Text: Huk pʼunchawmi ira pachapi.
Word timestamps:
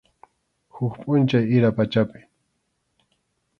Huk 0.75 0.93
pʼunchawmi 1.01 1.51
ira 1.55 1.69
pachapi. 1.77 2.19